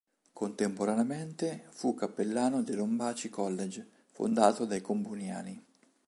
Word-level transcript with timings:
Contemporaneamente, 0.33 1.65
fu 1.69 1.93
cappellano 1.93 2.63
dell'Ombaci 2.63 3.29
College, 3.29 3.87
fondato 4.09 4.65
dai 4.65 4.81
comboniani. 4.81 5.63